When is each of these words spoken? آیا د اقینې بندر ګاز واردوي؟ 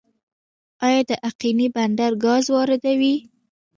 آیا 0.85 1.01
د 1.09 1.11
اقینې 1.29 1.67
بندر 1.75 2.11
ګاز 2.25 2.45
واردوي؟ 2.55 3.15